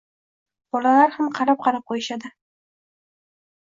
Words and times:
Bolalar 0.77 1.13
ham 1.19 1.31
qarab 1.41 1.63
-qarab 1.63 1.87
qoʻyishadi 1.93 2.37